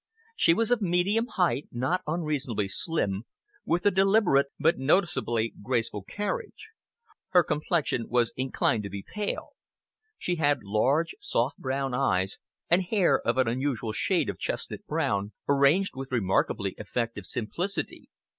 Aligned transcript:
She 0.35 0.55
was 0.55 0.71
of 0.71 0.81
medium 0.81 1.27
height, 1.35 1.67
not 1.71 2.01
unreasonably 2.07 2.67
slim, 2.67 3.25
with 3.65 3.85
a 3.85 3.91
deliberate 3.91 4.47
but 4.59 4.79
noticeably 4.79 5.53
graceful 5.61 6.01
carriage. 6.01 6.69
Her 7.33 7.43
complexion 7.43 8.09
was 8.09 8.33
inclined 8.35 8.81
to 8.81 8.89
be 8.89 9.05
pale. 9.07 9.49
She 10.17 10.37
had 10.37 10.63
large, 10.63 11.13
soft 11.19 11.59
brown 11.59 11.93
eyes, 11.93 12.39
and 12.67 12.81
hair 12.81 13.21
of 13.21 13.37
an 13.37 13.47
unusual 13.47 13.91
shade 13.91 14.27
of 14.27 14.39
chestnut 14.39 14.87
brown, 14.87 15.33
arranged 15.47 15.95
with 15.95 16.11
remarkably 16.11 16.73
effective 16.79 17.27
simplicity. 17.27 18.09